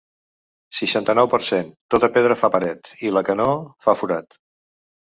Seixanta-nou 0.77 1.29
per 1.35 1.39
cent 1.51 1.69
Tota 1.97 2.09
pedra 2.17 2.41
fa 2.45 2.53
paret 2.57 2.93
i 3.11 3.17
la 3.19 3.25
que 3.31 3.39
no, 3.45 3.51
fa 3.89 4.01
forat. 4.03 4.43